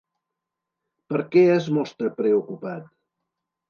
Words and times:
Per 1.13 1.23
què 1.37 1.45
es 1.59 1.71
mostra 1.79 2.13
preocupat? 2.25 2.93